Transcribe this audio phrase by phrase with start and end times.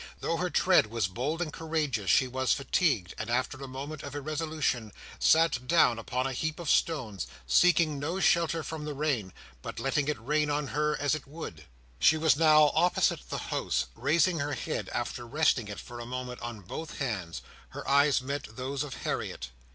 [0.19, 4.15] Though her tread was bold and courageous, she was fatigued, and after a moment of
[4.15, 10.07] irresolution,—sat down upon a heap of stones; seeking no shelter from the rain, but letting
[10.07, 11.65] it rain on her as it would.
[11.99, 16.41] She was now opposite the house; raising her head after resting it for a moment
[16.41, 19.51] on both hands, her eyes met those of Harriet.